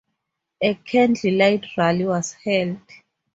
[0.63, 2.79] A candlelight rally was held.